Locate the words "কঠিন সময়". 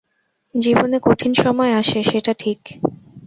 1.01-1.73